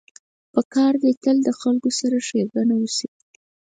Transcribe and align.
پکار 0.53 0.93
ده 1.01 1.09
تل 1.23 1.37
له 1.45 1.51
خلکو 1.61 1.89
سره 1.99 2.17
ښېګڼه 2.27 2.75
وشي. 2.77 3.07